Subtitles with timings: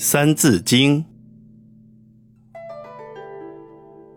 [0.00, 1.04] 三字经》：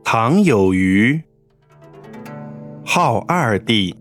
[0.03, 1.23] 唐有虞，
[2.85, 3.95] 号二帝，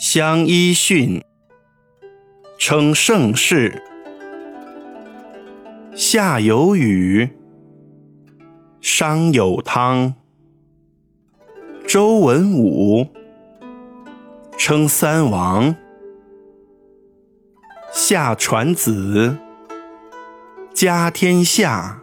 [0.00, 1.22] 相揖逊，
[2.58, 3.80] 称盛世。
[5.94, 7.28] 夏有禹，
[8.80, 10.14] 商有汤，
[11.86, 13.06] 周文武，
[14.58, 15.72] 称三王。
[17.92, 19.36] 夏传子，
[20.74, 22.02] 家天下，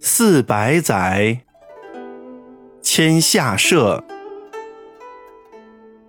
[0.00, 1.42] 四百载，
[2.82, 4.04] 迁下社。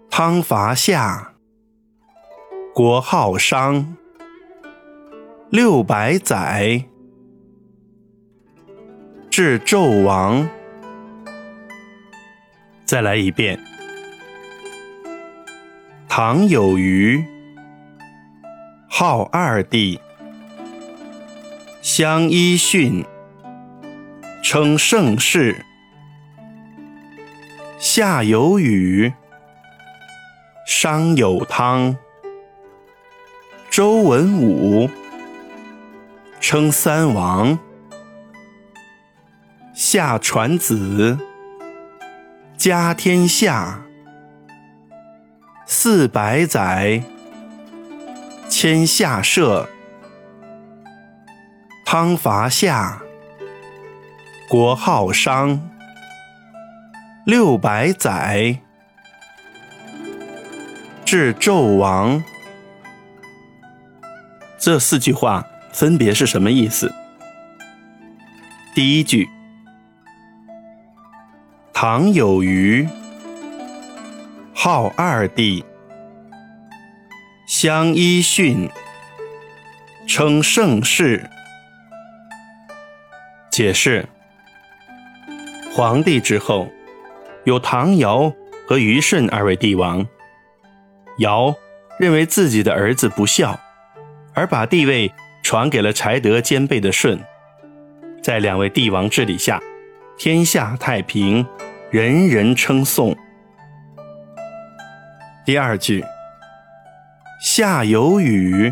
[0.10, 1.34] 汤伐夏，
[2.74, 3.96] 国号商，
[5.50, 6.84] 六百载，
[9.30, 10.50] 至纣王。
[12.84, 13.58] 再来一遍。
[16.10, 17.24] 唐有虞。
[18.90, 19.98] 号二帝，
[21.82, 23.04] 相依训，
[24.44, 25.66] 称盛世。
[27.80, 29.12] 夏有禹，
[30.68, 31.98] 商有汤，
[33.72, 34.88] 周文武，
[36.40, 37.58] 称三王。
[39.74, 41.18] 夏传子，
[42.56, 43.82] 家天下，
[45.66, 47.02] 四百载。
[48.48, 49.68] 迁下社，
[51.94, 53.02] 汤伐夏，
[54.48, 55.60] 国号商，
[57.26, 58.56] 六百载，
[61.04, 62.24] 至纣王。
[64.58, 66.94] 这四句话分别是什么意思？
[68.74, 69.30] 第一句：
[71.74, 72.88] 唐有虞，
[74.54, 75.66] 号二帝。
[77.46, 78.70] 相揖逊，
[80.08, 81.30] 称盛世。
[83.52, 84.08] 解释：
[85.74, 86.70] 皇帝之后，
[87.44, 88.34] 有唐尧
[88.66, 90.08] 和虞舜二位帝王。
[91.18, 91.54] 尧
[92.00, 93.60] 认为自己的儿子不孝，
[94.34, 95.12] 而把帝位
[95.44, 97.20] 传给了才德兼备的舜。
[98.24, 99.62] 在两位帝王治理下，
[100.18, 101.46] 天下太平，
[101.90, 103.14] 人人称颂。
[105.46, 106.06] 第二句。
[107.42, 108.72] 夏有禹，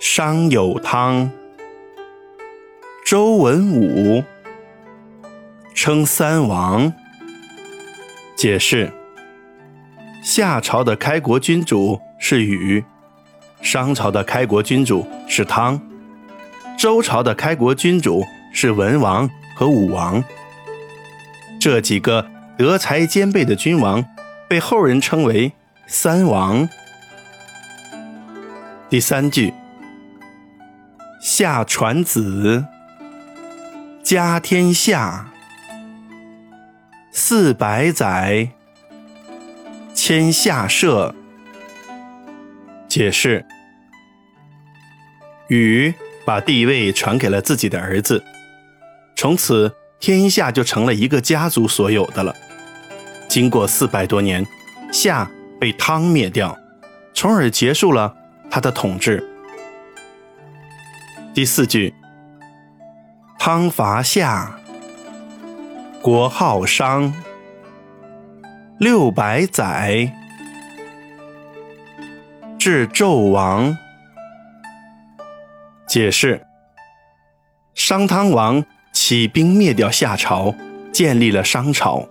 [0.00, 1.30] 商有汤，
[3.14, 4.24] 周文武，
[5.72, 6.92] 称三王。
[8.34, 8.92] 解释：
[10.20, 12.84] 夏朝的开国君主是禹，
[13.62, 15.80] 商朝的开国君主是汤，
[16.76, 20.24] 周朝的开国君主是文王和武王。
[21.60, 24.04] 这几个德才兼备的君王，
[24.48, 25.52] 被后人称为
[25.86, 26.68] 三王。
[28.90, 29.54] 第三句，
[31.22, 32.64] 夏传子，
[34.04, 35.32] 家天下，
[37.10, 38.50] 四百载，
[39.94, 41.14] 迁下社。
[42.86, 43.46] 解释：
[45.48, 45.94] 禹
[46.26, 48.22] 把帝位传给了自己的儿子，
[49.16, 52.36] 从此天下就成了一个家族所有的了。
[53.26, 54.46] 经过四百多年，
[54.92, 56.54] 夏被汤灭掉，
[57.14, 58.14] 从而结束了。
[58.50, 59.26] 他的统治。
[61.32, 61.92] 第四句，
[63.46, 64.58] 汤伐夏，
[66.00, 67.12] 国号商，
[68.78, 70.10] 六百载，
[72.58, 73.76] 至纣王。
[75.86, 76.46] 解释：
[77.74, 80.54] 商汤王起兵灭掉夏朝，
[80.90, 82.08] 建立了商朝，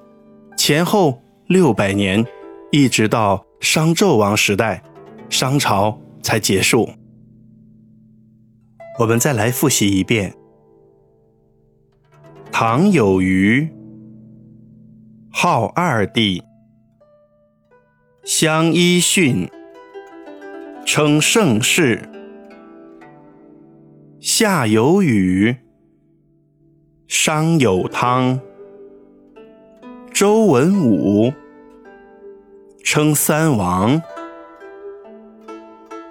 [0.56, 2.24] 前后六百年，
[2.72, 4.84] 一直到商纣王时代，
[5.32, 6.00] 商朝。
[6.22, 6.90] 才结束。
[9.00, 10.34] 我们再来复习一遍：
[12.56, 13.68] 唐有虞，
[15.32, 16.44] 号二帝，
[18.24, 19.50] 相揖逊，
[20.86, 21.98] 称盛世；
[24.20, 25.56] 夏有禹，
[27.08, 28.40] 商有汤，
[30.14, 31.34] 周文武，
[32.84, 34.00] 称三王。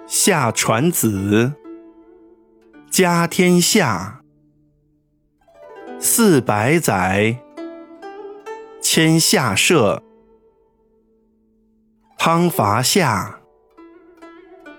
[0.05, 1.53] 夏传子，
[2.91, 4.22] 家天下，
[6.05, 7.37] 四百载，
[8.81, 10.03] 迁下社。
[12.17, 13.39] 汤伐夏，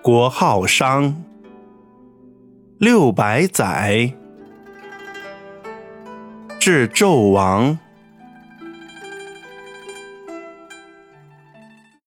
[0.03, 1.25] 国号商，
[2.77, 4.13] 六百载，
[6.61, 7.79] 至纣王。